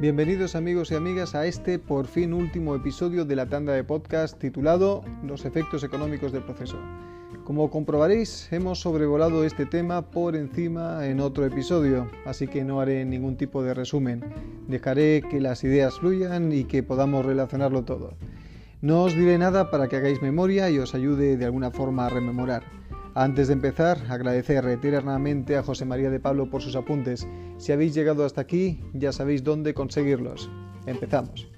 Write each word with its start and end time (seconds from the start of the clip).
Bienvenidos 0.00 0.54
amigos 0.54 0.90
y 0.90 0.94
amigas 0.94 1.34
a 1.34 1.46
este 1.46 1.78
por 1.78 2.06
fin 2.06 2.32
último 2.32 2.74
episodio 2.74 3.26
de 3.26 3.36
la 3.36 3.46
tanda 3.46 3.74
de 3.74 3.84
podcast 3.84 4.38
titulado 4.38 5.04
Los 5.22 5.44
efectos 5.44 5.84
económicos 5.84 6.32
del 6.32 6.42
proceso. 6.42 6.78
Como 7.44 7.70
comprobaréis, 7.70 8.50
hemos 8.52 8.80
sobrevolado 8.80 9.44
este 9.44 9.66
tema 9.66 10.10
por 10.10 10.34
encima 10.34 11.06
en 11.06 11.20
otro 11.20 11.44
episodio, 11.44 12.10
así 12.24 12.46
que 12.46 12.64
no 12.64 12.80
haré 12.80 13.04
ningún 13.04 13.36
tipo 13.36 13.62
de 13.62 13.74
resumen. 13.74 14.24
Dejaré 14.66 15.22
que 15.30 15.42
las 15.42 15.62
ideas 15.62 15.98
fluyan 15.98 16.50
y 16.52 16.64
que 16.64 16.82
podamos 16.82 17.26
relacionarlo 17.26 17.84
todo. 17.84 18.14
No 18.80 19.02
os 19.02 19.14
diré 19.14 19.36
nada 19.36 19.70
para 19.70 19.88
que 19.88 19.96
hagáis 19.96 20.22
memoria 20.22 20.70
y 20.70 20.78
os 20.78 20.94
ayude 20.94 21.36
de 21.36 21.44
alguna 21.44 21.70
forma 21.70 22.06
a 22.06 22.10
rememorar. 22.10 22.64
Antes 23.18 23.46
de 23.46 23.54
empezar, 23.54 23.96
agradecer 24.10 24.66
eternamente 24.66 25.56
a 25.56 25.62
José 25.62 25.86
María 25.86 26.10
de 26.10 26.20
Pablo 26.20 26.50
por 26.50 26.60
sus 26.60 26.76
apuntes. 26.76 27.26
Si 27.56 27.72
habéis 27.72 27.94
llegado 27.94 28.26
hasta 28.26 28.42
aquí, 28.42 28.78
ya 28.92 29.10
sabéis 29.10 29.42
dónde 29.42 29.72
conseguirlos. 29.72 30.50
Empezamos. 30.84 31.48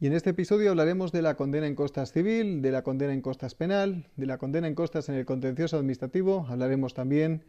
Y 0.00 0.06
en 0.06 0.14
este 0.14 0.30
episodio 0.30 0.70
hablaremos 0.70 1.12
de 1.12 1.20
la 1.20 1.34
condena 1.34 1.66
en 1.66 1.74
costas 1.74 2.12
civil, 2.12 2.62
de 2.62 2.72
la 2.72 2.80
condena 2.80 3.12
en 3.12 3.20
costas 3.20 3.54
penal, 3.54 4.08
de 4.16 4.24
la 4.24 4.38
condena 4.38 4.68
en 4.68 4.74
costas 4.74 5.10
en 5.10 5.16
el 5.16 5.26
contencioso 5.26 5.76
administrativo, 5.76 6.46
hablaremos 6.48 6.94
también 6.94 7.42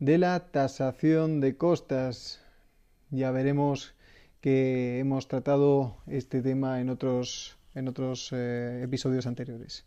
de 0.00 0.18
la 0.18 0.50
tasación 0.50 1.40
de 1.40 1.56
costas, 1.56 2.42
ya 3.10 3.30
veremos 3.30 3.94
que 4.40 4.98
hemos 4.98 5.28
tratado 5.28 5.96
este 6.06 6.42
tema 6.42 6.80
en 6.80 6.90
otros, 6.90 7.58
en 7.74 7.88
otros 7.88 8.30
eh, 8.32 8.82
episodios 8.82 9.26
anteriores. 9.26 9.84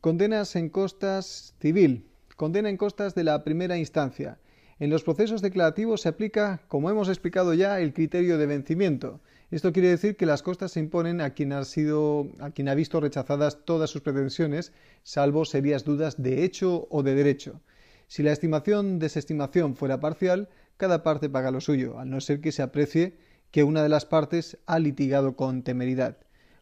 Condenas 0.00 0.56
en 0.56 0.68
costas 0.68 1.54
civil. 1.60 2.06
Condena 2.36 2.70
en 2.70 2.76
costas 2.76 3.14
de 3.14 3.24
la 3.24 3.42
primera 3.42 3.76
instancia. 3.76 4.38
En 4.80 4.90
los 4.90 5.02
procesos 5.02 5.42
declarativos 5.42 6.02
se 6.02 6.08
aplica, 6.08 6.60
como 6.68 6.88
hemos 6.88 7.08
explicado 7.08 7.52
ya, 7.52 7.80
el 7.80 7.92
criterio 7.92 8.38
de 8.38 8.46
vencimiento. 8.46 9.20
Esto 9.50 9.72
quiere 9.72 9.88
decir 9.88 10.16
que 10.16 10.24
las 10.24 10.44
costas 10.44 10.70
se 10.70 10.78
imponen 10.78 11.20
a 11.20 11.30
quien 11.30 11.52
ha 11.52 11.64
sido, 11.64 12.28
a 12.38 12.50
quien 12.50 12.68
ha 12.68 12.76
visto 12.76 13.00
rechazadas 13.00 13.64
todas 13.64 13.90
sus 13.90 14.02
pretensiones, 14.02 14.72
salvo 15.02 15.44
serias 15.44 15.84
dudas 15.84 16.22
de 16.22 16.44
hecho 16.44 16.86
o 16.90 17.02
de 17.02 17.16
derecho. 17.16 17.60
Si 18.06 18.22
la 18.22 18.30
estimación 18.30 19.00
desestimación 19.00 19.74
fuera 19.74 19.98
parcial, 19.98 20.48
cada 20.76 21.02
parte 21.02 21.28
paga 21.28 21.50
lo 21.50 21.60
suyo, 21.60 21.98
al 21.98 22.10
no 22.10 22.20
ser 22.20 22.40
que 22.40 22.52
se 22.52 22.62
aprecie 22.62 23.18
que 23.50 23.64
una 23.64 23.82
de 23.82 23.88
las 23.88 24.06
partes 24.06 24.58
ha 24.66 24.78
litigado 24.78 25.34
con 25.34 25.64
temeridad. 25.64 26.18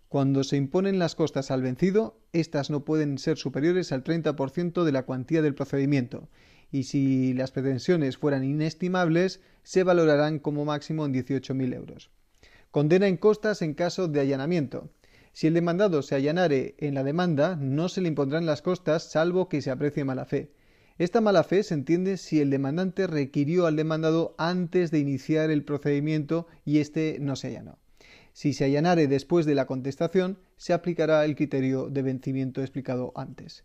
Cuando 0.08 0.42
se 0.42 0.56
imponen 0.56 0.98
las 0.98 1.16
costas 1.16 1.50
al 1.50 1.60
vencido, 1.60 2.18
éstas 2.32 2.70
no 2.70 2.84
pueden 2.84 3.18
ser 3.18 3.36
superiores 3.36 3.92
al 3.92 4.04
30% 4.04 4.84
de 4.84 4.92
la 4.92 5.02
cuantía 5.02 5.42
del 5.42 5.54
procedimiento, 5.54 6.28
y 6.70 6.84
si 6.84 7.32
las 7.34 7.50
pretensiones 7.50 8.16
fueran 8.16 8.44
inestimables, 8.44 9.40
se 9.62 9.82
valorarán 9.82 10.38
como 10.38 10.64
máximo 10.64 11.06
en 11.06 11.14
18.000 11.14 11.74
euros. 11.74 12.10
Condena 12.70 13.06
en 13.06 13.16
costas 13.16 13.62
en 13.62 13.74
caso 13.74 14.08
de 14.08 14.20
allanamiento. 14.20 14.90
Si 15.32 15.46
el 15.46 15.54
demandado 15.54 16.02
se 16.02 16.14
allanare 16.14 16.74
en 16.78 16.94
la 16.94 17.04
demanda, 17.04 17.56
no 17.56 17.88
se 17.88 18.00
le 18.00 18.08
impondrán 18.08 18.46
las 18.46 18.62
costas 18.62 19.10
salvo 19.10 19.48
que 19.48 19.62
se 19.62 19.70
aprecie 19.70 20.04
mala 20.04 20.24
fe. 20.24 20.52
Esta 20.98 21.20
mala 21.20 21.44
fe 21.44 21.62
se 21.62 21.74
entiende 21.74 22.16
si 22.16 22.40
el 22.40 22.48
demandante 22.48 23.06
requirió 23.06 23.66
al 23.66 23.76
demandado 23.76 24.34
antes 24.38 24.90
de 24.90 24.98
iniciar 24.98 25.50
el 25.50 25.62
procedimiento 25.62 26.46
y 26.64 26.78
éste 26.78 27.18
no 27.20 27.36
se 27.36 27.48
allanó. 27.48 27.78
Si 28.32 28.54
se 28.54 28.64
allanare 28.64 29.06
después 29.06 29.44
de 29.46 29.54
la 29.54 29.66
contestación, 29.66 30.38
se 30.56 30.72
aplicará 30.72 31.24
el 31.24 31.36
criterio 31.36 31.90
de 31.90 32.02
vencimiento 32.02 32.60
explicado 32.62 33.12
antes. 33.14 33.64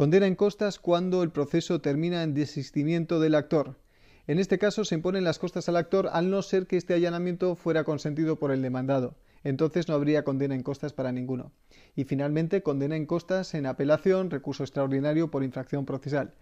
Condena 0.00 0.26
en 0.26 0.34
costas 0.34 0.78
cuando 0.78 1.22
el 1.22 1.28
proceso 1.28 1.82
termina 1.82 2.22
en 2.22 2.32
desistimiento 2.32 3.20
del 3.20 3.34
actor. 3.34 3.76
En 4.26 4.38
este 4.38 4.58
caso 4.58 4.86
se 4.86 4.94
imponen 4.94 5.24
las 5.24 5.38
costas 5.38 5.68
al 5.68 5.76
actor 5.76 6.08
al 6.10 6.30
no 6.30 6.40
ser 6.40 6.66
que 6.66 6.78
este 6.78 6.94
allanamiento 6.94 7.54
fuera 7.54 7.84
consentido 7.84 8.36
por 8.36 8.50
el 8.50 8.62
demandado. 8.62 9.14
Entonces 9.44 9.88
no 9.88 9.94
habría 9.94 10.24
condena 10.24 10.54
en 10.54 10.62
costas 10.62 10.94
para 10.94 11.12
ninguno. 11.12 11.52
Y 11.94 12.04
finalmente 12.04 12.62
condena 12.62 12.96
en 12.96 13.04
costas 13.04 13.52
en 13.52 13.66
apelación, 13.66 14.30
recurso 14.30 14.62
extraordinario 14.62 15.30
por 15.30 15.44
infracción 15.44 15.84
procesal. 15.84 16.32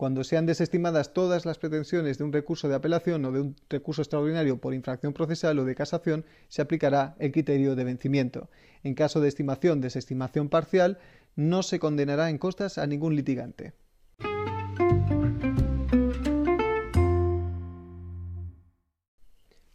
Cuando 0.00 0.24
sean 0.24 0.46
desestimadas 0.46 1.12
todas 1.12 1.44
las 1.44 1.58
pretensiones 1.58 2.16
de 2.16 2.24
un 2.24 2.32
recurso 2.32 2.68
de 2.68 2.74
apelación 2.74 3.22
o 3.26 3.32
de 3.32 3.40
un 3.42 3.56
recurso 3.68 4.00
extraordinario 4.00 4.58
por 4.58 4.72
infracción 4.72 5.12
procesal 5.12 5.58
o 5.58 5.66
de 5.66 5.74
casación, 5.74 6.24
se 6.48 6.62
aplicará 6.62 7.16
el 7.18 7.32
criterio 7.32 7.76
de 7.76 7.84
vencimiento. 7.84 8.48
En 8.82 8.94
caso 8.94 9.20
de 9.20 9.28
estimación 9.28 9.82
desestimación 9.82 10.48
parcial, 10.48 10.96
no 11.36 11.62
se 11.62 11.78
condenará 11.78 12.30
en 12.30 12.38
costas 12.38 12.78
a 12.78 12.86
ningún 12.86 13.16
litigante. 13.16 13.72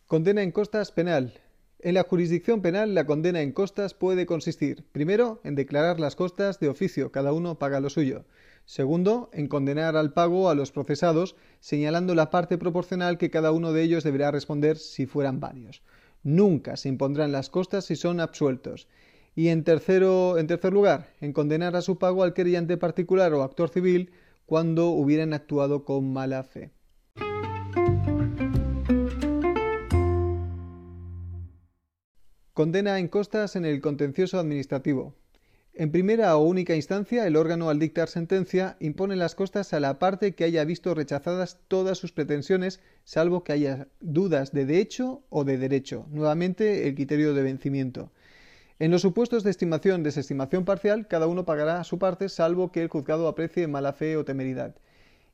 Condena 0.08 0.44
en 0.44 0.52
costas 0.52 0.92
penal. 0.92 1.34
En 1.80 1.94
la 1.94 2.04
jurisdicción 2.04 2.62
penal, 2.62 2.96
la 2.96 3.06
condena 3.06 3.42
en 3.42 3.52
costas 3.52 3.94
puede 3.94 4.26
consistir, 4.26 4.86
primero, 4.92 5.42
en 5.44 5.56
declarar 5.56 6.00
las 6.00 6.16
costas 6.16 6.60
de 6.60 6.70
oficio, 6.70 7.12
cada 7.12 7.34
uno 7.34 7.60
paga 7.60 7.80
lo 7.80 7.90
suyo. 7.90 8.26
Segundo, 8.66 9.30
en 9.34 9.48
condenar 9.48 9.96
al 9.96 10.14
pago 10.14 10.50
a 10.50 10.56
los 10.56 10.72
procesados, 10.72 11.36
señalando 11.60 12.16
la 12.16 12.32
parte 12.32 12.58
proporcional 12.58 13.18
que 13.18 13.30
cada 13.30 13.52
uno 13.52 13.74
de 13.74 13.84
ellos 13.84 14.04
deberá 14.04 14.32
responder 14.32 14.78
si 14.78 15.06
fueran 15.06 15.40
varios. 15.40 15.84
Nunca 16.24 16.76
se 16.76 16.90
impondrán 16.90 17.32
las 17.32 17.50
costas 17.50 17.86
si 17.86 17.96
son 17.96 18.20
absueltos. 18.20 18.88
Y 19.36 19.50
en, 19.50 19.66
tercero, 19.66 20.38
en 20.38 20.48
tercer 20.48 20.72
lugar, 20.72 21.10
en 21.20 21.34
condenar 21.34 21.76
a 21.76 21.82
su 21.82 21.98
pago 21.98 22.24
al 22.24 22.34
querellante 22.34 22.78
particular 22.78 23.34
o 23.34 23.44
actor 23.44 23.70
civil 23.70 24.12
cuando 24.46 24.90
hubieran 24.90 25.34
actuado 25.34 25.84
con 25.84 26.14
mala 26.14 26.44
fe. 26.44 26.72
Condena 32.54 33.00
en 33.00 33.10
costas 33.10 33.58
en 33.58 33.66
el 33.66 33.82
contencioso 33.82 34.40
administrativo. 34.40 35.14
En 35.74 35.92
primera 35.92 36.38
o 36.38 36.46
única 36.46 36.74
instancia, 36.74 37.28
el 37.28 37.36
órgano 37.36 37.70
al 37.70 37.80
dictar 37.80 38.08
sentencia 38.08 38.78
impone 38.80 39.18
las 39.18 39.36
costas 39.36 39.74
a 39.74 39.82
la 39.82 40.00
parte 40.00 40.34
que 40.34 40.46
haya 40.46 40.64
visto 40.64 40.94
rechazadas 40.94 41.60
todas 41.68 41.98
sus 41.98 42.14
pretensiones, 42.14 42.80
salvo 43.04 43.44
que 43.44 43.52
haya 43.52 43.90
dudas 44.00 44.54
de 44.54 44.66
derecho 44.66 45.26
o 45.28 45.44
de 45.44 45.58
derecho. 45.58 46.06
Nuevamente, 46.12 46.88
el 46.88 46.96
criterio 46.96 47.34
de 47.34 47.44
vencimiento. 47.44 48.14
En 48.78 48.92
los 48.92 49.04
supuestos 49.04 49.46
de 49.46 49.52
estimación 49.52 50.04
desestimación 50.04 50.66
parcial, 50.66 51.08
cada 51.08 51.28
uno 51.28 51.46
pagará 51.46 51.82
su 51.86 51.98
parte, 51.98 52.28
salvo 52.28 52.74
que 52.74 52.82
el 52.82 52.90
juzgado 52.90 53.30
aprecie 53.30 53.68
mala 53.68 53.94
fe 53.94 54.18
o 54.18 54.26
temeridad. 54.26 54.76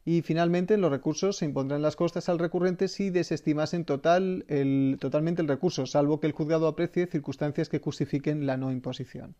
Y 0.05 0.21
finalmente, 0.21 0.75
en 0.75 0.81
los 0.81 0.91
recursos 0.91 1.37
se 1.37 1.45
impondrán 1.45 1.81
las 1.81 1.95
costas 1.95 2.29
al 2.29 2.37
recurrente 2.37 2.87
si 2.87 3.09
desestimasen 3.09 3.83
total 3.83 4.45
totalmente 4.99 5.41
el 5.41 5.47
recurso, 5.47 5.87
salvo 5.87 6.19
que 6.19 6.27
el 6.27 6.33
juzgado 6.33 6.67
aprecie 6.67 7.07
circunstancias 7.07 7.67
que 7.67 7.79
justifiquen 7.79 8.45
la 8.45 8.57
no 8.57 8.71
imposición. 8.71 9.33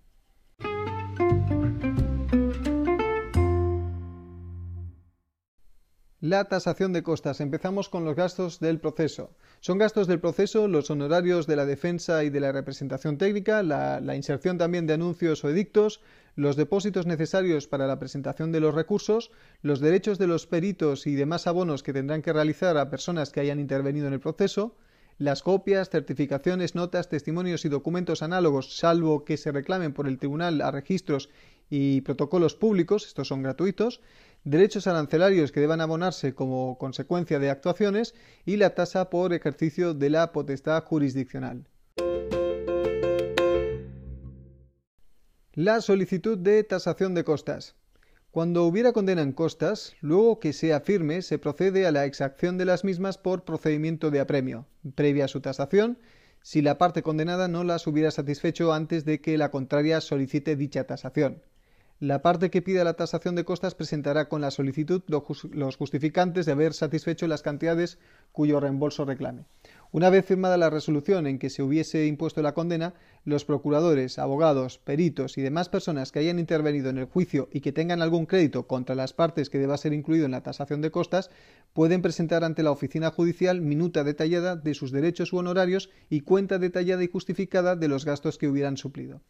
La 6.22 6.46
tasación 6.46 6.94
de 6.94 7.02
costas. 7.02 7.42
Empezamos 7.42 7.90
con 7.90 8.06
los 8.06 8.16
gastos 8.16 8.60
del 8.60 8.80
proceso. 8.80 9.32
Son 9.60 9.80
gastos 9.80 10.06
del 10.06 10.20
proceso 10.20 10.68
los 10.68 10.92
honorarios 10.92 11.48
de 11.48 11.56
la 11.56 11.66
defensa 11.66 12.24
y 12.24 12.30
de 12.30 12.40
la 12.40 12.52
representación 12.52 13.18
técnica, 13.18 13.64
la, 13.64 14.00
la, 14.00 14.16
inserción 14.16 14.60
también 14.60 14.86
de 14.86 14.94
anuncios 14.94 15.44
o 15.44 15.50
edictos, 15.50 16.00
los 16.36 16.58
depósitos 16.58 17.08
necesarios 17.08 17.66
para 17.66 17.88
la 17.88 17.98
presentación 17.98 18.52
de 18.52 18.60
los 18.60 18.76
recursos, 18.76 19.32
los 19.64 19.80
derechos 19.80 20.20
de 20.20 20.28
los 20.28 20.46
peritos 20.46 21.08
y 21.08 21.16
demás 21.16 21.48
abonos 21.48 21.82
que 21.82 21.92
tendrán 21.92 22.22
que 22.22 22.34
realizar 22.34 22.78
a 22.78 22.92
personas 22.92 23.32
que 23.32 23.40
hayan 23.40 23.60
intervenido 23.60 24.06
en 24.06 24.14
el 24.14 24.20
proceso, 24.20 24.76
las 25.18 25.44
copias, 25.44 25.90
certificaciones, 25.90 26.76
notas, 26.76 27.10
testimonios 27.10 27.66
y 27.66 27.70
documentos 27.70 28.22
análogos, 28.24 28.78
salvo 28.78 29.26
que 29.26 29.38
se 29.38 29.52
reclamen 29.52 29.94
por 29.94 30.08
el 30.08 30.18
tribunal 30.18 30.62
a 30.62 30.72
registros 30.72 31.30
y 31.72 32.02
protocolos 32.02 32.54
públicos, 32.54 33.08
estos 33.08 33.30
son 33.30 33.42
gratuitos, 33.42 34.02
derechos 34.44 34.88
arancelarios 34.88 35.52
que 35.54 35.62
deban 35.62 35.80
abonarse 35.80 36.36
como 36.36 36.78
consecuencia 36.78 37.40
de 37.40 37.50
actuaciones 37.50 38.14
y 38.46 38.58
la 38.58 38.76
tasa 38.76 39.10
por 39.10 39.34
ejercicio 39.34 39.94
de 39.94 40.10
la 40.10 40.34
potestad 40.34 40.84
jurisdiccional. 40.84 41.68
La 45.54 45.80
solicitud 45.82 46.38
de 46.38 46.64
tasación 46.64 47.16
de 47.16 47.24
costas. 47.24 47.76
Cuando 48.32 48.66
hubiera 48.66 48.92
condena 48.92 49.22
en 49.22 49.32
costas, 49.32 49.96
luego 50.02 50.40
que 50.40 50.54
sea 50.54 50.82
firme, 50.82 51.22
se 51.22 51.40
procede 51.40 51.88
a 51.88 51.92
la 51.92 52.06
exacción 52.06 52.58
de 52.58 52.66
las 52.66 52.84
mismas 52.84 53.18
por 53.18 53.44
procedimiento 53.44 54.12
de 54.12 54.20
apremio, 54.20 54.68
previa 54.96 55.26
a 55.26 55.28
su 55.30 55.40
tasación, 55.40 56.00
si 56.42 56.62
la 56.62 56.78
parte 56.78 57.02
condenada 57.02 57.48
no 57.48 57.64
las 57.64 57.88
hubiera 57.88 58.12
satisfecho 58.12 58.74
antes 58.74 59.06
de 59.06 59.22
que 59.22 59.38
la 59.38 59.52
contraria 59.52 60.02
solicite 60.02 60.56
dicha 60.56 60.86
tasación. 60.86 61.42
La 62.02 62.24
parte 62.24 62.50
que 62.50 62.64
pida 62.64 62.84
la 62.84 62.96
tasación 62.96 63.36
de 63.36 63.46
costas 63.46 63.76
presentará 63.76 64.28
con 64.28 64.42
la 64.42 64.50
solicitud 64.50 65.04
los 65.52 65.76
justificantes 65.76 66.48
de 66.48 66.52
haber 66.52 66.74
satisfecho 66.74 67.28
las 67.28 67.44
cantidades 67.44 68.00
cuyo 68.32 68.60
reembolso 68.60 69.06
reclame. 69.06 69.46
Una 69.92 70.10
vez 70.10 70.26
firmada 70.26 70.58
la 70.58 70.72
resolución 70.72 71.28
en 71.28 71.38
que 71.38 71.52
se 71.52 71.62
hubiese 71.62 72.08
impuesto 72.08 72.42
la 72.42 72.56
condena, 72.56 72.96
los 73.24 73.46
procuradores, 73.46 74.18
abogados, 74.18 74.80
peritos 74.80 75.38
y 75.38 75.44
demás 75.44 75.70
personas 75.70 76.12
que 76.12 76.18
hayan 76.18 76.40
intervenido 76.40 76.90
en 76.90 76.98
el 76.98 77.06
juicio 77.06 77.50
y 77.52 77.62
que 77.62 77.72
tengan 77.72 78.02
algún 78.02 78.26
crédito 78.26 78.66
contra 78.66 78.96
las 78.96 79.14
partes 79.14 79.52
que 79.52 79.60
deba 79.60 79.78
ser 79.78 79.94
incluido 79.94 80.26
en 80.26 80.32
la 80.32 80.42
tasación 80.42 80.82
de 80.82 80.90
costas 80.90 81.30
pueden 81.74 82.02
presentar 82.02 82.44
ante 82.44 82.64
la 82.64 82.72
oficina 82.72 83.12
judicial 83.12 83.62
minuta 83.62 84.04
detallada 84.04 84.56
de 84.56 84.74
sus 84.74 84.92
derechos 84.92 85.34
u 85.34 85.38
honorarios 85.38 85.92
y 86.10 86.22
cuenta 86.22 86.58
detallada 86.58 87.04
y 87.04 87.10
justificada 87.10 87.76
de 87.76 87.90
los 87.90 88.06
gastos 88.06 88.40
que 88.40 88.48
hubieran 88.48 88.78
suplido. 88.78 89.22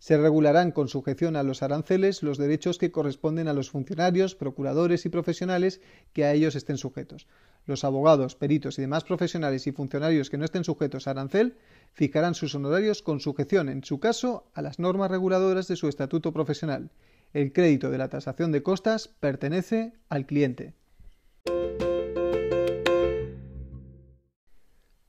Se 0.00 0.16
regularán 0.16 0.72
con 0.72 0.88
sujeción 0.88 1.36
a 1.36 1.42
los 1.42 1.62
aranceles 1.62 2.22
los 2.22 2.38
derechos 2.38 2.78
que 2.78 2.90
corresponden 2.90 3.48
a 3.48 3.52
los 3.52 3.70
funcionarios, 3.70 4.34
procuradores 4.34 5.04
y 5.04 5.10
profesionales 5.10 5.82
que 6.14 6.24
a 6.24 6.32
ellos 6.32 6.56
estén 6.56 6.78
sujetos. 6.78 7.26
Los 7.66 7.84
abogados, 7.84 8.34
peritos 8.34 8.78
y 8.78 8.80
demás 8.80 9.04
profesionales 9.04 9.66
y 9.66 9.72
funcionarios 9.72 10.30
que 10.30 10.38
no 10.38 10.46
estén 10.46 10.64
sujetos 10.64 11.06
a 11.06 11.10
arancel 11.10 11.58
fijarán 11.92 12.34
sus 12.34 12.54
honorarios 12.54 13.02
con 13.02 13.20
sujeción, 13.20 13.68
en 13.68 13.84
su 13.84 14.00
caso, 14.00 14.50
a 14.54 14.62
las 14.62 14.78
normas 14.78 15.10
reguladoras 15.10 15.68
de 15.68 15.76
su 15.76 15.86
estatuto 15.86 16.32
profesional. 16.32 16.90
El 17.34 17.52
crédito 17.52 17.90
de 17.90 17.98
la 17.98 18.08
tasación 18.08 18.52
de 18.52 18.62
costas 18.62 19.08
pertenece 19.08 19.92
al 20.08 20.24
cliente. 20.24 20.72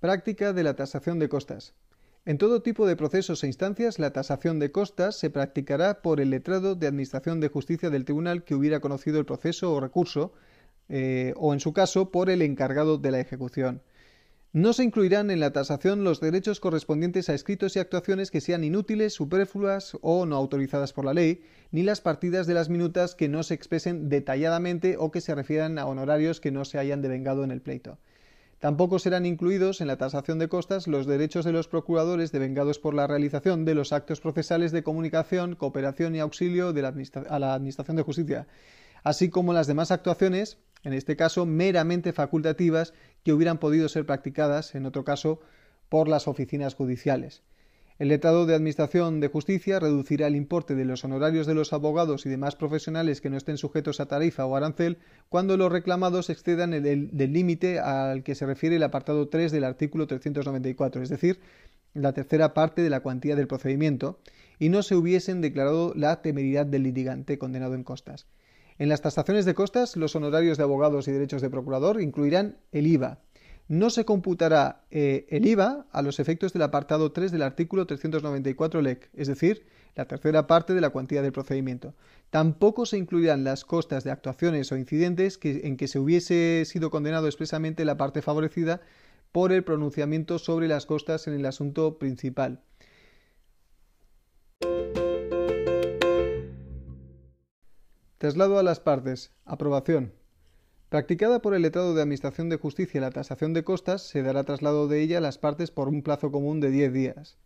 Práctica 0.01 0.51
de 0.51 0.63
la 0.63 0.75
tasación 0.75 1.17
de 1.17 1.29
costas. 1.29 1.75
En 2.23 2.37
todo 2.37 2.61
tipo 2.61 2.85
de 2.85 2.95
procesos 2.95 3.43
e 3.43 3.47
instancias, 3.47 3.97
la 3.97 4.13
tasación 4.13 4.59
de 4.59 4.71
costas 4.71 5.17
se 5.17 5.31
practicará 5.31 6.03
por 6.03 6.21
el 6.21 6.29
letrado 6.29 6.75
de 6.75 6.85
Administración 6.85 7.39
de 7.39 7.47
Justicia 7.47 7.89
del 7.89 8.05
tribunal 8.05 8.43
que 8.43 8.53
hubiera 8.53 8.79
conocido 8.79 9.17
el 9.17 9.25
proceso 9.25 9.73
o 9.73 9.79
recurso, 9.79 10.31
eh, 10.87 11.33
o 11.37 11.51
en 11.51 11.59
su 11.59 11.73
caso 11.73 12.11
por 12.11 12.29
el 12.29 12.43
encargado 12.43 12.99
de 12.99 13.09
la 13.09 13.19
ejecución. 13.19 13.81
No 14.53 14.73
se 14.73 14.83
incluirán 14.83 15.31
en 15.31 15.39
la 15.39 15.51
tasación 15.51 16.03
los 16.03 16.21
derechos 16.21 16.59
correspondientes 16.59 17.27
a 17.27 17.33
escritos 17.33 17.75
y 17.75 17.79
actuaciones 17.79 18.29
que 18.29 18.41
sean 18.41 18.63
inútiles, 18.63 19.13
superfluas 19.13 19.97
o 20.01 20.27
no 20.27 20.35
autorizadas 20.35 20.93
por 20.93 21.05
la 21.05 21.15
ley, 21.15 21.41
ni 21.71 21.81
las 21.81 22.01
partidas 22.01 22.45
de 22.45 22.53
las 22.53 22.69
minutas 22.69 23.15
que 23.15 23.29
no 23.29 23.41
se 23.41 23.55
expresen 23.55 24.09
detalladamente 24.09 24.95
o 24.99 25.09
que 25.09 25.21
se 25.21 25.33
refieran 25.33 25.79
a 25.79 25.87
honorarios 25.87 26.39
que 26.39 26.51
no 26.51 26.65
se 26.65 26.77
hayan 26.77 27.01
devengado 27.01 27.43
en 27.43 27.49
el 27.49 27.61
pleito. 27.61 27.97
Tampoco 28.61 28.99
serán 28.99 29.25
incluidos 29.25 29.81
en 29.81 29.87
la 29.87 29.97
tasación 29.97 30.37
de 30.39 30.47
costas 30.47 30.87
los 30.87 31.07
derechos 31.07 31.43
de 31.43 31.51
los 31.51 31.67
procuradores 31.67 32.31
devengados 32.31 32.77
por 32.77 32.93
la 32.93 33.07
realización 33.07 33.65
de 33.65 33.73
los 33.73 33.91
actos 33.91 34.21
procesales 34.21 34.71
de 34.71 34.83
comunicación, 34.83 35.55
cooperación 35.55 36.15
y 36.15 36.19
auxilio 36.19 36.69
a 36.69 37.39
la 37.39 37.53
Administración 37.55 37.97
de 37.97 38.03
Justicia, 38.03 38.47
así 39.03 39.29
como 39.29 39.51
las 39.51 39.65
demás 39.65 39.89
actuaciones 39.89 40.59
en 40.83 40.93
este 40.93 41.15
caso 41.15 41.45
meramente 41.45 42.13
facultativas, 42.13 42.93
que 43.23 43.33
hubieran 43.33 43.57
podido 43.57 43.89
ser 43.89 44.05
practicadas, 44.05 44.75
en 44.75 44.85
otro 44.85 45.03
caso, 45.03 45.39
por 45.89 46.07
las 46.07 46.27
oficinas 46.27 46.75
judiciales. 46.75 47.43
El 48.01 48.07
letrado 48.07 48.47
de 48.47 48.55
Administración 48.55 49.19
de 49.19 49.27
Justicia 49.27 49.79
reducirá 49.79 50.25
el 50.25 50.35
importe 50.35 50.73
de 50.73 50.85
los 50.85 51.05
honorarios 51.05 51.45
de 51.45 51.53
los 51.53 51.71
abogados 51.71 52.25
y 52.25 52.29
demás 52.29 52.55
profesionales 52.55 53.21
que 53.21 53.29
no 53.29 53.37
estén 53.37 53.59
sujetos 53.59 53.99
a 53.99 54.07
tarifa 54.07 54.43
o 54.43 54.55
arancel 54.55 54.97
cuando 55.29 55.55
los 55.55 55.71
reclamados 55.71 56.31
excedan 56.31 56.73
el 56.73 57.11
del 57.15 57.31
límite 57.31 57.77
al 57.77 58.23
que 58.23 58.33
se 58.33 58.47
refiere 58.47 58.77
el 58.77 58.81
apartado 58.81 59.27
3 59.29 59.51
del 59.51 59.65
artículo 59.65 60.07
394, 60.07 61.03
es 61.03 61.09
decir, 61.09 61.41
la 61.93 62.11
tercera 62.11 62.55
parte 62.55 62.81
de 62.81 62.89
la 62.89 63.01
cuantía 63.01 63.35
del 63.35 63.45
procedimiento, 63.45 64.17
y 64.57 64.69
no 64.69 64.81
se 64.81 64.95
hubiesen 64.95 65.39
declarado 65.39 65.93
la 65.95 66.23
temeridad 66.23 66.65
del 66.65 66.81
litigante 66.81 67.37
condenado 67.37 67.75
en 67.75 67.83
costas. 67.83 68.25
En 68.79 68.89
las 68.89 69.01
tasaciones 69.01 69.45
de 69.45 69.53
costas, 69.53 69.95
los 69.95 70.15
honorarios 70.15 70.57
de 70.57 70.63
abogados 70.63 71.07
y 71.07 71.11
derechos 71.11 71.43
de 71.43 71.51
procurador 71.51 72.01
incluirán 72.01 72.57
el 72.71 72.87
IVA. 72.87 73.19
No 73.71 73.89
se 73.89 74.03
computará 74.03 74.83
eh, 74.91 75.25
el 75.29 75.45
IVA 75.45 75.85
a 75.93 76.01
los 76.01 76.19
efectos 76.19 76.51
del 76.51 76.63
apartado 76.63 77.13
3 77.13 77.31
del 77.31 77.41
artículo 77.41 77.87
394 77.87 78.81
LEC, 78.81 79.09
es 79.13 79.29
decir, 79.29 79.65
la 79.95 80.03
tercera 80.09 80.45
parte 80.45 80.73
de 80.73 80.81
la 80.81 80.89
cuantía 80.89 81.21
del 81.21 81.31
procedimiento. 81.31 81.93
Tampoco 82.31 82.85
se 82.85 82.97
incluirán 82.97 83.45
las 83.45 83.63
costas 83.63 84.03
de 84.03 84.11
actuaciones 84.11 84.73
o 84.73 84.77
incidentes 84.77 85.39
en 85.41 85.77
que 85.77 85.87
se 85.87 85.99
hubiese 85.99 86.65
sido 86.65 86.91
condenado 86.91 87.27
expresamente 87.27 87.85
la 87.85 87.95
parte 87.95 88.21
favorecida 88.21 88.81
por 89.31 89.53
el 89.53 89.63
pronunciamiento 89.63 90.37
sobre 90.37 90.67
las 90.67 90.85
costas 90.85 91.27
en 91.27 91.35
el 91.35 91.45
asunto 91.45 91.97
principal. 91.97 92.59
Traslado 98.17 98.59
a 98.59 98.63
las 98.63 98.81
partes. 98.81 99.31
Aprobación. 99.45 100.11
Practicada 100.91 101.41
por 101.41 101.53
el 101.53 101.61
letrado 101.61 101.95
de 101.95 102.01
Administración 102.01 102.49
de 102.49 102.57
Justicia 102.57 102.99
la 102.99 103.11
tasación 103.11 103.53
de 103.53 103.63
costas, 103.63 104.01
se 104.01 104.23
dará 104.23 104.43
traslado 104.43 104.89
de 104.89 104.99
ella 105.01 105.19
a 105.19 105.21
las 105.21 105.37
partes 105.37 105.71
por 105.71 105.87
un 105.87 106.03
plazo 106.03 106.33
común 106.33 106.59
de 106.59 106.69
10 106.69 106.91
días. 106.91 107.37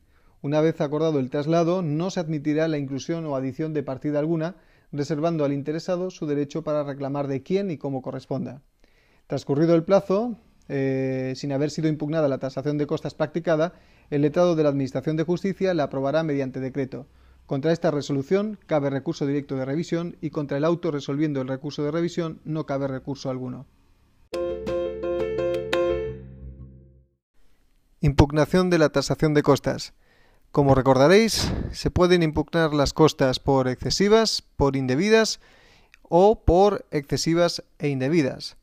Una 0.42 0.62
vez 0.62 0.82
acordado 0.82 1.20
el 1.20 1.30
traslado, 1.30 1.84
no 1.84 2.10
se 2.10 2.20
admitirá 2.20 2.68
la 2.68 2.80
inclusión 2.80 3.24
o 3.28 3.36
adición 3.36 3.72
de 3.72 3.84
partida 3.84 4.18
alguna, 4.18 4.56
reservando 4.92 5.46
al 5.46 5.54
interesado 5.54 6.10
su 6.10 6.26
derecho 6.26 6.64
para 6.64 6.84
reclamar 6.84 7.28
de 7.28 7.44
quién 7.44 7.70
y 7.70 7.78
cómo 7.78 8.02
corresponda. 8.02 8.64
Transcurrido 9.28 9.76
el 9.76 9.84
plazo, 9.84 10.40
eh, 10.68 11.34
sin 11.36 11.52
haber 11.52 11.70
sido 11.70 11.88
impugnada 11.88 12.28
la 12.28 12.40
tasación 12.40 12.80
de 12.80 12.88
costas 12.88 13.14
practicada, 13.14 13.74
el 14.10 14.24
letrado 14.24 14.56
de 14.56 14.64
la 14.64 14.70
Administración 14.70 15.18
de 15.18 15.24
Justicia 15.24 15.76
la 15.76 15.84
aprobará 15.84 16.24
mediante 16.24 16.60
decreto. 16.60 17.06
Contra 17.46 17.72
esta 17.72 17.92
resolución 17.92 18.58
cabe 18.66 18.90
recurso 18.90 19.28
directo 19.28 19.56
de 19.56 19.66
revisión 19.66 20.18
y 20.20 20.32
contra 20.32 20.58
el 20.58 20.66
auto 20.66 20.90
resolviendo 20.90 21.42
el 21.42 21.48
recurso 21.48 21.84
de 21.84 21.92
revisión 21.92 22.40
no 22.44 22.66
cabe 22.66 22.88
recurso 22.88 23.30
alguno. 23.30 23.68
Impugnación 28.02 28.70
de 28.70 28.80
la 28.80 28.90
tasación 28.90 29.34
de 29.36 29.44
costas. 29.44 29.94
Como 30.52 30.74
recordaréis, 30.74 31.52
se 31.72 31.92
pueden 31.92 32.24
impugnar 32.24 32.74
las 32.74 32.94
costas 32.94 33.40
por 33.40 33.68
excesivas, 33.68 34.42
por 34.56 34.76
indebidas 34.76 35.40
o 36.02 36.40
por 36.46 36.86
excesivas 36.92 37.64
e 37.78 37.90
indebidas. 37.90 38.58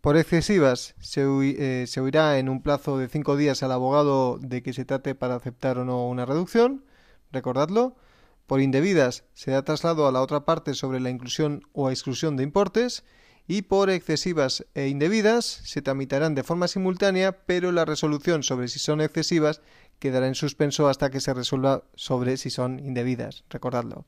Por 0.00 0.16
excesivas 0.16 0.94
se, 1.00 1.22
eh, 1.22 2.00
oirá 2.00 2.38
en 2.38 2.48
un 2.48 2.62
plazo 2.62 2.96
de 2.96 3.08
cinco 3.08 3.36
días 3.36 3.62
al 3.62 3.72
abogado 3.72 4.38
de 4.38 4.62
que 4.62 4.72
se 4.72 4.84
trate 4.84 5.14
para 5.14 5.34
aceptar 5.34 5.78
o 5.78 5.84
no 5.84 6.06
una 6.06 6.26
reducción, 6.26 6.84
recordadlo. 7.32 7.96
Por 8.50 8.60
indebidas 8.60 9.22
se 9.32 9.52
da 9.52 9.62
traslado 9.62 10.08
a 10.08 10.10
la 10.10 10.20
otra 10.20 10.40
parte 10.40 10.74
sobre 10.74 10.98
la 10.98 11.08
inclusión 11.08 11.62
o 11.72 11.88
exclusión 11.88 12.36
de 12.36 12.42
importes 12.42 13.04
y 13.46 13.62
por 13.62 13.90
excesivas 13.90 14.66
e 14.74 14.88
indebidas 14.88 15.44
se 15.44 15.82
tramitarán 15.82 16.34
de 16.34 16.42
forma 16.42 16.66
simultánea, 16.66 17.46
pero 17.46 17.70
la 17.70 17.84
resolución 17.84 18.42
sobre 18.42 18.66
si 18.66 18.80
son 18.80 19.00
excesivas 19.02 19.62
quedará 20.00 20.26
en 20.26 20.34
suspenso 20.34 20.88
hasta 20.88 21.12
que 21.12 21.20
se 21.20 21.32
resuelva 21.32 21.84
sobre 21.94 22.36
si 22.38 22.50
son 22.50 22.80
indebidas. 22.80 23.44
Recordadlo. 23.50 24.04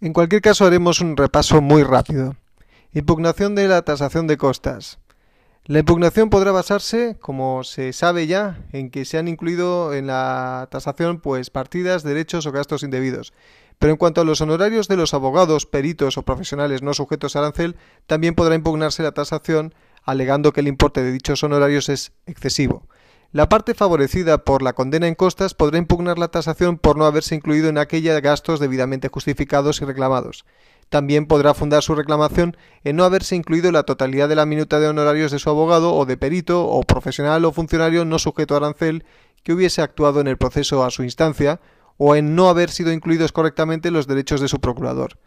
En 0.00 0.12
cualquier 0.12 0.40
caso 0.40 0.66
haremos 0.66 1.00
un 1.00 1.16
repaso 1.16 1.60
muy 1.60 1.82
rápido. 1.82 2.36
Impugnación 2.92 3.56
de 3.56 3.66
la 3.66 3.82
tasación 3.82 4.28
de 4.28 4.36
costas. 4.36 5.00
La 5.68 5.80
impugnación 5.80 6.30
podrá 6.30 6.50
basarse, 6.50 7.18
como 7.20 7.62
se 7.62 7.92
sabe 7.92 8.26
ya, 8.26 8.58
en 8.72 8.88
que 8.88 9.04
se 9.04 9.18
han 9.18 9.28
incluido 9.28 9.92
en 9.92 10.06
la 10.06 10.66
tasación 10.70 11.20
pues 11.20 11.50
partidas, 11.50 12.02
derechos 12.02 12.46
o 12.46 12.52
gastos 12.52 12.82
indebidos. 12.82 13.34
Pero 13.78 13.92
en 13.92 13.98
cuanto 13.98 14.22
a 14.22 14.24
los 14.24 14.40
honorarios 14.40 14.88
de 14.88 14.96
los 14.96 15.12
abogados, 15.12 15.66
peritos 15.66 16.16
o 16.16 16.22
profesionales 16.22 16.80
no 16.80 16.94
sujetos 16.94 17.36
a 17.36 17.40
arancel, 17.40 17.76
también 18.06 18.34
podrá 18.34 18.54
impugnarse 18.54 19.02
la 19.02 19.12
tasación 19.12 19.74
alegando 20.04 20.54
que 20.54 20.60
el 20.60 20.68
importe 20.68 21.02
de 21.02 21.12
dichos 21.12 21.44
honorarios 21.44 21.90
es 21.90 22.12
excesivo. 22.24 22.88
La 23.30 23.50
parte 23.50 23.74
favorecida 23.74 24.38
por 24.44 24.62
la 24.62 24.72
condena 24.72 25.06
en 25.06 25.14
costas 25.14 25.52
podrá 25.52 25.76
impugnar 25.76 26.18
la 26.18 26.28
tasación 26.28 26.78
por 26.78 26.96
no 26.96 27.04
haberse 27.04 27.34
incluido 27.34 27.68
en 27.68 27.76
aquella 27.76 28.18
gastos 28.20 28.58
debidamente 28.58 29.08
justificados 29.08 29.82
y 29.82 29.84
reclamados. 29.84 30.46
También 30.88 31.26
podrá 31.26 31.52
fundar 31.54 31.82
su 31.82 31.94
reclamación 31.94 32.56
en 32.82 32.96
no 32.96 33.04
haberse 33.04 33.36
incluido 33.36 33.70
la 33.72 33.82
totalidad 33.82 34.28
de 34.28 34.36
la 34.36 34.46
minuta 34.46 34.80
de 34.80 34.88
honorarios 34.88 35.30
de 35.30 35.38
su 35.38 35.50
abogado 35.50 35.94
o 35.94 36.06
de 36.06 36.16
perito 36.16 36.66
o 36.66 36.82
profesional 36.82 37.44
o 37.44 37.52
funcionario 37.52 38.04
no 38.04 38.18
sujeto 38.18 38.54
a 38.54 38.58
arancel 38.58 39.04
que 39.42 39.52
hubiese 39.52 39.82
actuado 39.82 40.20
en 40.20 40.28
el 40.28 40.38
proceso 40.38 40.84
a 40.84 40.90
su 40.90 41.04
instancia 41.04 41.60
o 41.98 42.16
en 42.16 42.34
no 42.34 42.48
haber 42.48 42.70
sido 42.70 42.92
incluidos 42.92 43.32
correctamente 43.32 43.90
los 43.90 44.06
derechos 44.06 44.40
de 44.40 44.48
su 44.48 44.60
procurador. 44.60 45.18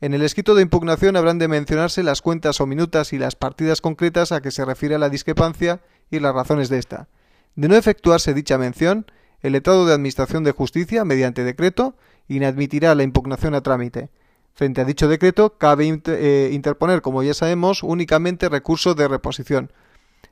En 0.00 0.12
el 0.12 0.22
escrito 0.22 0.54
de 0.54 0.62
impugnación 0.62 1.16
habrán 1.16 1.38
de 1.38 1.48
mencionarse 1.48 2.02
las 2.02 2.20
cuentas 2.20 2.60
o 2.60 2.66
minutas 2.66 3.14
y 3.14 3.18
las 3.18 3.34
partidas 3.34 3.80
concretas 3.80 4.30
a 4.30 4.42
que 4.42 4.50
se 4.50 4.64
refiere 4.64 4.98
la 4.98 5.08
discrepancia 5.08 5.80
y 6.10 6.20
las 6.20 6.34
razones 6.34 6.68
de 6.68 6.78
esta. 6.78 7.08
De 7.54 7.68
no 7.68 7.76
efectuarse 7.76 8.34
dicha 8.34 8.58
mención, 8.58 9.06
el 9.40 9.52
letrado 9.52 9.86
de 9.86 9.94
Administración 9.94 10.44
de 10.44 10.52
Justicia, 10.52 11.04
mediante 11.06 11.44
decreto, 11.44 11.96
inadmitirá 12.28 12.94
la 12.94 13.04
impugnación 13.04 13.54
a 13.54 13.62
trámite. 13.62 14.10
Frente 14.56 14.80
a 14.80 14.86
dicho 14.86 15.06
decreto, 15.06 15.58
cabe 15.58 16.00
eh, 16.06 16.48
interponer, 16.50 17.02
como 17.02 17.22
ya 17.22 17.34
sabemos, 17.34 17.82
únicamente 17.82 18.48
recurso 18.48 18.94
de 18.94 19.06
reposición. 19.06 19.70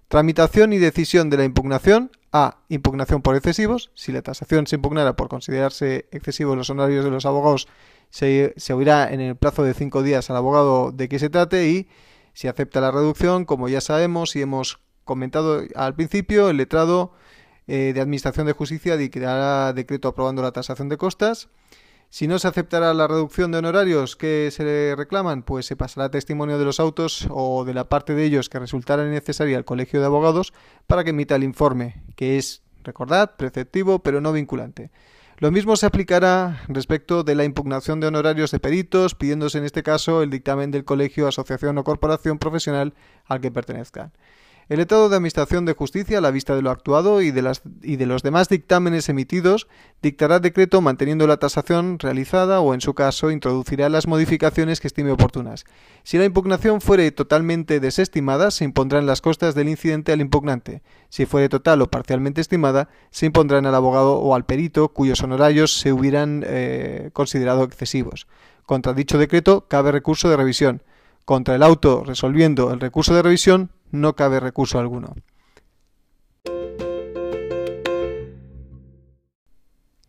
Tramitación 0.09 0.73
y 0.73 0.78
decisión 0.78 1.28
de 1.28 1.37
la 1.37 1.45
impugnación. 1.45 2.11
A. 2.33 2.57
Impugnación 2.71 3.21
por 3.21 3.37
excesivos. 3.37 3.90
Si 3.95 4.12
la 4.12 4.23
tasación 4.23 4.66
se 4.66 4.76
impugnara 4.76 5.14
por 5.14 5.28
considerarse 5.28 6.09
excesivos 6.11 6.57
los 6.57 6.71
honorarios 6.71 7.04
de 7.04 7.11
los 7.11 7.26
abogados, 7.26 7.69
se, 8.09 8.54
se 8.57 8.73
oirá 8.73 9.12
en 9.12 9.21
el 9.21 9.37
plazo 9.37 9.62
de 9.62 9.75
cinco 9.75 10.02
días 10.02 10.31
al 10.31 10.37
abogado 10.37 10.90
de 10.90 11.07
qué 11.11 11.19
se 11.19 11.28
trate 11.28 11.69
y 11.69 11.88
si 12.33 12.49
acepta 12.49 12.81
la 12.81 12.90
reducción, 12.90 13.45
como 13.45 13.69
ya 13.69 13.83
sabemos 13.83 14.37
y 14.37 14.40
hemos 14.40 14.81
comentado 15.04 15.64
al 15.76 15.95
principio, 15.95 16.49
el 16.49 16.57
letrado 16.57 17.12
eh, 17.66 17.93
de 17.95 18.00
Administración 18.00 18.47
de 18.47 18.52
Justicia 18.54 18.97
dictará 18.97 19.75
decreto 19.75 20.09
aprobando 20.09 20.40
la 20.40 20.52
tasación 20.52 20.88
de 20.88 20.97
costas. 20.97 21.50
Si 22.14 22.28
no 22.28 22.38
se 22.38 22.47
aceptará 22.47 22.94
la 22.94 23.09
reducción 23.09 23.50
de 23.50 23.59
honorarios 23.59 24.14
que 24.14 24.52
se 24.52 24.62
le 24.62 24.94
reclaman, 24.94 25.42
pues 25.42 25.66
se 25.66 25.75
pasará 25.75 26.12
testimonio 26.12 26.61
de 26.61 26.64
los 26.64 26.78
autos 26.78 27.26
o 27.28 27.64
de 27.64 27.75
la 27.75 27.88
parte 27.88 28.14
de 28.14 28.25
ellos 28.25 28.49
que 28.49 28.61
resultara 28.61 29.04
necesaria 29.04 29.56
al 29.56 29.64
Colegio 29.64 29.99
de 29.99 30.06
Abogados 30.06 30.52
para 30.87 31.02
que 31.02 31.11
emita 31.11 31.35
el 31.35 31.42
informe, 31.42 32.04
que 32.14 32.38
es, 32.38 32.62
recordad, 32.85 33.35
preceptivo 33.35 33.99
pero 33.99 34.21
no 34.21 34.33
vinculante. 34.33 34.92
Lo 35.38 35.50
mismo 35.50 35.75
se 35.75 35.87
aplicará 35.87 36.62
respecto 36.68 37.25
de 37.25 37.35
la 37.35 37.42
impugnación 37.42 37.99
de 37.99 38.06
honorarios 38.06 38.52
de 38.52 38.61
peritos, 38.61 39.16
pidiéndose 39.16 39.59
en 39.59 39.64
este 39.64 39.83
caso 39.83 40.23
el 40.23 40.30
dictamen 40.30 40.71
del 40.71 40.85
colegio, 40.85 41.26
asociación 41.26 41.78
o 41.78 41.83
corporación 41.83 42.38
profesional 42.38 42.94
al 43.26 43.40
que 43.40 43.50
pertenezcan. 43.50 44.12
El 44.71 44.80
Estado 44.80 45.11
de 45.11 45.16
Administración 45.16 45.66
de 45.66 45.75
Justicia, 45.75 46.18
a 46.18 46.21
la 46.23 46.30
vista 46.30 46.56
de 46.56 46.62
lo 46.62 46.71
actuado 46.71 47.21
y 47.21 47.33
de, 47.33 47.42
los 47.42 48.23
demás 48.23 48.49
dictámenes 48.49 49.11
emitidos, 49.11 49.68
dictará 50.00 50.40
decreto 50.40 50.80
manteniendo 50.80 51.26
la 51.26 51.37
tasación 51.37 51.99
realizada 51.99 52.61
o, 52.61 52.73
en 52.73 52.80
su 52.80 52.94
caso, 52.94 53.30
introducirá 53.30 53.90
las 53.90 54.06
modificaciones 54.06 54.80
que 54.80 54.87
estime 54.87 55.11
oportunas. 55.11 55.66
Si 56.02 56.16
la 56.16 56.25
impugnación 56.25 56.80
fuere 56.80 57.11
totalmente 57.12 57.78
desestimada, 57.78 58.50
se 58.50 58.64
impondrán 58.64 59.04
las 59.04 59.21
costas 59.21 59.54
del 59.54 59.68
incidente 59.68 60.12
al 60.12 60.23
impugnante. 60.23 60.83
Si 61.11 61.26
fuere 61.26 61.50
total 61.50 61.83
o 61.83 61.90
parcialmente 61.90 62.40
estimada, 62.40 62.88
se 63.11 63.26
impondrán 63.26 63.66
al 63.66 63.75
abogado 63.75 64.16
o 64.16 64.35
al 64.35 64.47
perito 64.47 64.88
cuyos 64.88 65.23
honorarios 65.23 65.78
se 65.78 65.92
hubieran 65.92 66.42
eh, 66.47 67.11
considerado 67.12 67.64
excesivos. 67.64 68.26
Contra 68.64 68.94
dicho 68.94 69.18
decreto 69.18 69.66
cabe 69.68 69.92
recurso 69.92 70.30
de 70.30 70.38
revisión. 70.38 70.83
Contra 71.26 71.54
el 71.54 71.62
auto 71.62 72.02
resolviendo 72.04 72.73
el 72.73 72.80
recurso 72.80 73.14
de 73.14 73.23
revisión 73.23 73.71
no 73.95 74.15
cabe 74.15 74.41
recurso 74.41 74.79
alguno. 74.79 75.15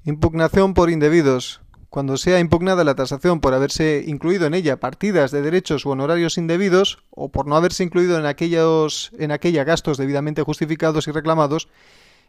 Impugnación 0.03 0.73
por 0.73 0.89
indebidos. 0.89 1.61
Cuando 1.89 2.17
sea 2.17 2.39
impugnada 2.39 2.83
la 2.83 2.95
tasación 2.95 3.39
por 3.39 3.53
haberse 3.53 4.03
incluido 4.05 4.47
en 4.47 4.53
ella 4.53 4.81
partidas 4.81 5.31
de 5.31 5.41
derechos 5.41 5.85
u 5.85 5.91
honorarios 5.91 6.37
indebidos 6.37 6.99
o 7.09 7.29
por 7.29 7.47
no 7.47 7.55
haberse 7.55 7.83
incluido 7.83 8.17
en 8.17 8.25
en 8.25 9.31
aquella 9.31 9.63
gastos 9.63 9.97
debidamente 9.97 10.43
justificados 10.43 11.07
y 11.07 11.11
reclamados, 11.11 11.69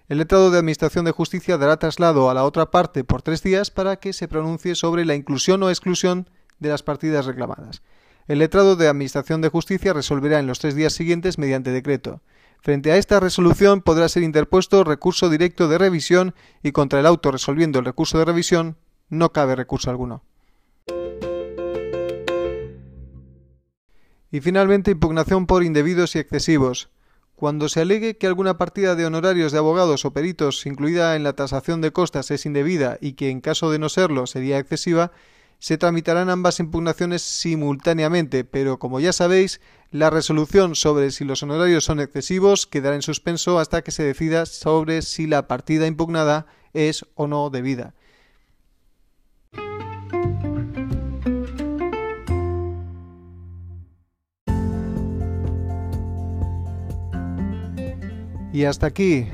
el 0.09 0.19
letrado 0.19 0.53
de 0.53 0.59
Administración 0.59 1.05
de 1.05 1.11
Justicia 1.11 1.59
dará 1.59 1.79
traslado 1.79 2.31
a 2.31 2.35
la 2.35 2.45
otra 2.45 2.71
parte 2.71 3.03
por 3.03 3.23
tres 3.23 3.43
días 3.43 3.73
para 3.73 3.97
que 3.97 4.13
se 4.13 4.29
pronuncie 4.29 4.77
sobre 4.77 5.05
la 5.05 5.17
inclusión 5.17 5.63
o 5.65 5.69
exclusión 5.69 6.31
de 6.61 6.69
las 6.69 6.85
partidas 6.85 7.27
reclamadas. 7.27 7.83
El 8.29 8.41
letrado 8.41 8.75
de 8.75 8.89
Administración 8.89 9.41
de 9.41 9.51
Justicia 9.51 9.93
resolverá 9.93 10.41
en 10.41 10.49
los 10.49 10.59
tres 10.59 10.75
días 10.75 10.93
siguientes 10.93 11.39
mediante 11.39 11.71
decreto. 11.71 12.23
Frente 12.61 12.91
a 12.91 12.97
esta 12.97 13.21
resolución 13.21 13.83
podrá 13.83 14.09
ser 14.09 14.25
interpuesto 14.25 14.83
recurso 14.83 15.31
directo 15.31 15.69
de 15.69 15.79
revisión 15.79 16.35
y 16.63 16.73
contra 16.73 16.99
el 16.99 17.07
auto 17.07 17.31
resolviendo 17.31 17.79
el 17.79 17.85
recurso 17.85 18.19
de 18.19 18.25
revisión 18.25 18.77
no 19.09 19.33
cabe 19.33 19.55
recurso 19.55 19.91
alguno. 19.91 20.25
Y 24.33 24.41
finalmente 24.41 24.91
impugnación 24.91 25.47
por 25.47 25.63
indebidos 25.63 26.17
y 26.17 26.19
excesivos. 26.19 26.91
Cuando 27.37 27.69
se 27.69 27.83
alegue 27.83 28.17
que 28.17 28.27
alguna 28.27 28.59
partida 28.59 28.97
de 28.97 29.07
honorarios 29.07 29.53
de 29.53 29.59
abogados 29.59 30.05
o 30.05 30.13
peritos 30.13 30.67
incluida 30.67 31.15
en 31.15 31.23
la 31.23 31.35
tasación 31.35 31.81
de 31.81 31.93
costas 31.93 32.33
es 32.33 32.45
indebida 32.45 32.99
y 33.01 33.13
que 33.13 33.31
en 33.31 33.41
caso 33.41 33.71
de 33.71 33.79
no 33.79 33.89
serlo 33.89 34.27
sería 34.27 34.59
excesiva, 34.59 35.13
se 35.59 35.79
tramitarán 35.79 36.31
ambas 36.31 36.61
impugnaciones 36.61 37.23
simultáneamente, 37.23 38.45
pero 38.45 38.79
como 38.79 39.01
ya 39.01 39.13
sabéis, 39.13 39.61
la 39.91 40.11
resolución 40.11 40.75
sobre 40.75 41.11
si 41.11 41.25
los 41.25 41.43
honorarios 41.43 41.85
son 41.85 42.01
excesivos 42.01 42.67
quedará 42.67 42.97
en 42.97 43.03
suspenso 43.03 43.59
hasta 43.59 43.83
que 43.83 43.91
se 43.91 44.03
decida 44.03 44.47
sobre 44.47 45.03
si 45.03 45.27
la 45.27 45.49
partida 45.49 45.87
impugnada 45.87 46.47
es 46.73 47.07
o 47.15 47.27
no 47.27 47.51
debida. 47.51 47.95
Y 58.53 58.65
hasta 58.65 58.87
aquí 58.87 59.29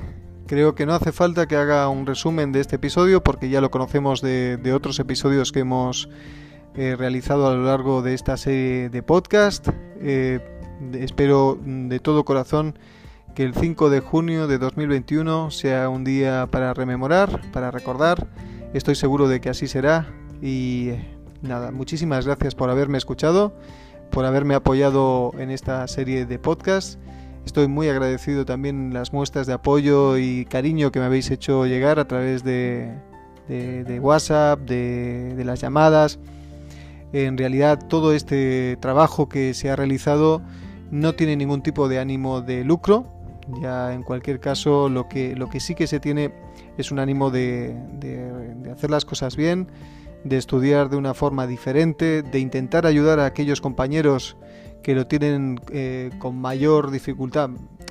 Creo 0.52 0.74
que 0.74 0.84
no 0.84 0.92
hace 0.92 1.12
falta 1.12 1.46
que 1.46 1.56
haga 1.56 1.88
un 1.88 2.04
resumen 2.04 2.52
de 2.52 2.60
este 2.60 2.76
episodio 2.76 3.22
porque 3.22 3.48
ya 3.48 3.62
lo 3.62 3.70
conocemos 3.70 4.20
de, 4.20 4.60
otros 4.74 4.98
episodios 5.00 5.50
que 5.50 5.60
hemos 5.60 6.10
eh, 6.74 6.94
realizado 6.94 7.48
a 7.48 7.54
lo 7.54 7.64
largo 7.64 8.02
de 8.02 8.12
esta 8.12 8.36
serie 8.36 8.90
de 8.90 9.02
podcast. 9.02 9.70
Eh, 10.02 10.40
espero 10.92 11.58
de 11.64 11.98
todo 12.00 12.26
corazón 12.26 12.78
que 13.34 13.44
el 13.44 13.54
5 13.54 13.88
de 13.88 14.00
junio 14.00 14.46
de 14.46 14.58
2021 14.58 15.50
sea 15.50 15.88
un 15.88 16.04
día 16.04 16.46
para 16.50 16.74
rememorar, 16.74 17.50
para 17.50 17.70
recordar. 17.70 18.26
Estoy 18.74 18.94
seguro 18.94 19.28
de 19.28 19.40
que 19.40 19.48
así 19.48 19.66
será. 19.66 20.06
Y 20.42 20.90
nada, 21.40 21.70
muchísimas 21.70 22.26
gracias 22.26 22.54
por 22.54 22.68
haberme 22.68 22.98
escuchado, 22.98 23.54
por 24.10 24.26
haberme 24.26 24.54
apoyado 24.54 25.32
en 25.38 25.50
esta 25.50 25.88
serie 25.88 26.26
de 26.26 26.38
podcasts 26.38 26.98
Estoy 27.44 27.66
muy 27.66 27.88
agradecido 27.88 28.44
también 28.44 28.94
las 28.94 29.12
muestras 29.12 29.46
de 29.46 29.52
apoyo 29.52 30.16
y 30.16 30.44
cariño 30.44 30.92
que 30.92 31.00
me 31.00 31.06
habéis 31.06 31.30
hecho 31.30 31.66
llegar 31.66 31.98
a 31.98 32.06
través 32.06 32.44
de, 32.44 32.94
WhatsApp, 34.00 34.60
de, 34.60 35.42
las 35.44 35.60
llamadas. 35.60 36.18
En 37.12 37.36
realidad 37.36 37.86
todo 37.88 38.14
este 38.14 38.78
trabajo 38.80 39.28
que 39.28 39.54
se 39.54 39.70
ha 39.70 39.76
realizado 39.76 40.40
no 40.90 41.14
tiene 41.14 41.36
ningún 41.36 41.62
tipo 41.62 41.88
de 41.88 41.98
ánimo 41.98 42.40
de 42.42 42.64
lucro. 42.64 43.06
Ya 43.60 43.92
en 43.92 44.04
cualquier 44.04 44.38
caso 44.38 44.88
lo 44.88 45.08
que, 45.08 45.34
lo 45.34 45.48
que 45.50 45.58
sí 45.58 45.74
que 45.74 45.88
se 45.88 45.98
tiene 45.98 46.32
es 46.78 46.92
un 46.92 47.00
ánimo 47.00 47.30
de, 47.30 47.76
hacer 48.72 48.90
las 48.90 49.04
cosas 49.04 49.36
bien, 49.36 49.66
de 50.22 50.38
estudiar 50.38 50.88
de 50.88 50.96
una 50.96 51.12
forma 51.12 51.48
diferente, 51.48 52.22
de 52.22 52.38
intentar 52.38 52.86
ayudar 52.86 53.18
a 53.18 53.26
aquellos 53.26 53.60
compañeros 53.60 54.36
que 54.82 54.94
lo 54.94 55.06
tienen 55.06 55.60
eh, 55.72 56.10
con 56.18 56.36
mayor 56.36 56.90
dificultad, 56.90 57.50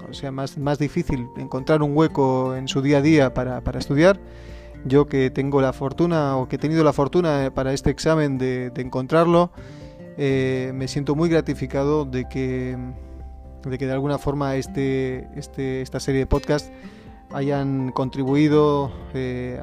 o 0.09 0.13
sea, 0.13 0.31
más, 0.31 0.57
más 0.57 0.77
difícil 0.79 1.27
encontrar 1.37 1.81
un 1.81 1.95
hueco 1.95 2.55
en 2.55 2.67
su 2.67 2.81
día 2.81 2.97
a 2.97 3.01
día 3.01 3.33
para, 3.33 3.61
estudiar. 3.77 4.19
Yo 4.83 5.05
que 5.05 5.29
tengo 5.29 5.61
la 5.61 5.73
fortuna 5.73 6.37
o 6.37 6.47
que 6.47 6.55
he 6.55 6.59
tenido 6.59 6.83
la 6.83 6.93
fortuna 6.93 7.45
eh, 7.45 7.51
para 7.51 7.71
este 7.73 7.89
examen 7.89 8.37
de, 8.37 8.71
encontrarlo, 8.77 9.51
eh, 10.17 10.71
me 10.73 10.87
siento 10.87 11.15
muy 11.15 11.29
gratificado 11.29 12.03
de 12.05 12.27
que, 12.27 12.77
de 13.63 13.77
que 13.77 13.85
de 13.85 13.93
alguna 13.93 14.17
forma 14.17 14.55
este, 14.55 15.27
este, 15.35 15.81
esta 15.81 15.99
serie 15.99 16.21
de 16.21 16.27
podcast 16.27 16.71
hayan 17.33 17.91
contribuido 17.91 18.91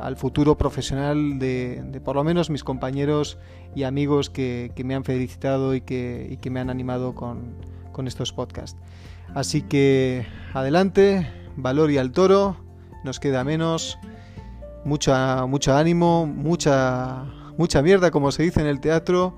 al 0.01 0.17
futuro 0.17 0.57
profesional 0.57 1.39
de, 1.39 2.01
por 2.05 2.17
lo 2.17 2.25
menos 2.25 2.51
mis 2.51 2.65
compañeros 2.65 3.39
y 3.75 3.85
amigos 3.85 4.31
que, 4.31 4.73
me 4.85 4.95
han 4.95 5.05
felicitado 5.05 5.75
y 5.75 5.81
que, 5.81 6.39
me 6.51 6.61
han 6.61 6.71
animado 6.71 7.15
con, 7.15 7.57
estos 8.07 8.33
podcasts. 8.33 8.79
Así 9.35 9.63
que 9.63 10.25
adelante, 10.55 11.29
valor 11.57 11.91
y 11.91 11.99
al 11.99 12.13
toro, 12.13 12.57
nos 13.03 13.19
queda 13.19 13.43
menos, 13.43 13.99
mucha, 14.85 15.47
mucho 15.47 15.77
ánimo, 15.77 16.25
mucha, 16.25 17.25
mucha 17.57 17.83
mierda 17.83 18.13
como 18.13 18.31
se 18.31 18.45
dice 18.45 18.61
en 18.61 18.69
el 18.69 18.81
teatro 18.81 19.37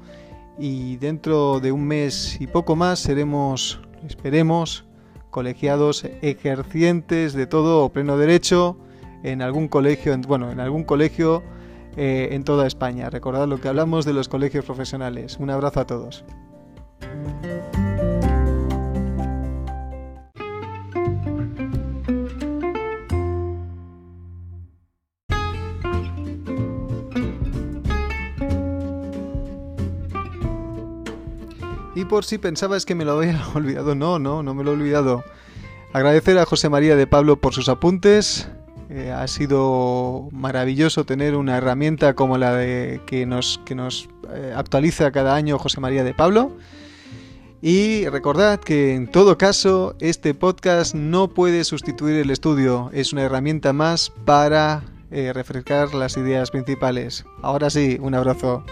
y 0.59 0.99
dentro 0.99 1.59
de 1.61 1.73
un 1.73 1.87
mes 1.87 2.39
y 2.39 2.47
poco 2.47 2.77
más 2.77 2.99
seremos, 2.99 3.81
esperemos, 4.07 4.85
colegiados 5.31 6.05
ejercientes 6.23 7.33
de 7.33 7.47
todo 7.47 7.85
o 7.85 7.93
pleno 7.93 8.17
derecho 8.17 8.77
en 9.23 9.43
algún 9.43 9.69
colegio, 9.69 10.17
bueno, 10.27 10.51
en 10.51 10.61
algún 10.61 10.85
colegio 10.85 11.43
eh, 11.97 12.29
en 12.33 12.45
toda 12.45 12.67
España. 12.67 13.11
Recordad 13.11 13.49
lo 13.49 13.61
que 13.61 13.69
hablamos 13.69 14.05
de 14.05 14.13
los 14.13 14.29
colegios 14.29 14.65
profesionales. 14.65 15.39
Un 15.39 15.51
abrazo 15.51 15.81
a 15.81 15.87
todos. 15.87 16.25
Por 32.11 32.25
si 32.25 32.39
pensabas 32.39 32.85
que 32.85 32.97
me 32.97 33.05
lo 33.05 33.13
había 33.13 33.41
olvidado, 33.55 33.95
no, 33.95 34.19
no, 34.19 34.43
no 34.43 34.53
me 34.53 34.65
lo 34.65 34.73
he 34.73 34.75
olvidado. 34.75 35.25
Agradecer 35.93 36.37
a 36.39 36.45
José 36.45 36.69
María 36.69 36.97
de 36.97 37.07
Pablo 37.07 37.41
por 37.41 37.55
sus 37.55 37.69
apuntes, 37.69 38.49
eh, 38.91 39.13
ha 39.13 39.29
sido 39.29 40.29
maravilloso 40.33 41.05
tener 41.05 41.37
una 41.37 41.57
herramienta 41.57 42.15
como 42.15 42.37
la 42.37 42.57
de 42.57 43.01
que 43.07 43.27
nos, 43.27 43.61
que 43.65 43.77
nos 43.77 44.09
eh, 44.29 44.53
actualiza 44.57 45.13
cada 45.13 45.37
año 45.37 45.57
José 45.61 45.81
María 45.81 46.03
de 46.03 46.13
Pablo. 46.13 46.51
Y 47.63 48.09
recordad 48.09 48.59
que 48.59 48.95
en 48.95 49.07
todo 49.07 49.39
caso 49.39 49.95
este 50.01 50.35
podcast 50.35 50.97
no 50.97 51.29
puede 51.29 51.63
sustituir 51.63 52.17
el 52.17 52.31
estudio, 52.31 52.91
es 52.93 53.13
una 53.13 53.23
herramienta 53.23 53.73
más 53.73 54.11
para 54.25 54.83
eh, 55.13 55.33
refrescar 55.33 55.95
las 55.95 56.17
ideas 56.17 56.51
principales. 56.51 57.25
Ahora 57.43 57.71
sí, 57.71 57.99
un 58.01 58.15
abrazo. 58.15 58.65